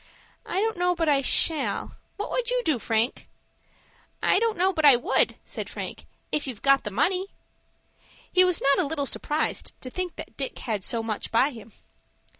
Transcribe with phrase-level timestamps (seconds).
[0.47, 1.97] "I don't know but I shall.
[2.17, 3.29] What would you do, Frank?"
[4.23, 7.27] "I don't know but I would," said Frank, "if you've got the money."
[8.33, 11.71] He was not a little surprised to think that Dick had so much by him.